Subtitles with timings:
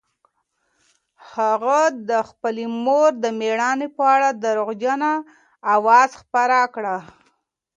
[1.33, 5.11] هغه د خپلې مور د مړینې په اړه درواغجنه
[5.75, 6.97] اوازه خپره کړه.